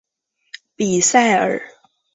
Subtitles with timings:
[0.75, 1.61] 比塞尔。